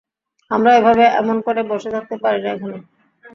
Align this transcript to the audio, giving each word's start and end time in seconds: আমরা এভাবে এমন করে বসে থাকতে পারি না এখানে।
আমরা 0.51 0.71
এভাবে 0.79 1.03
এমন 1.19 1.37
করে 1.45 1.61
বসে 1.71 1.89
থাকতে 1.95 2.15
পারি 2.23 2.39
না 2.43 2.49
এখানে। 2.55 2.77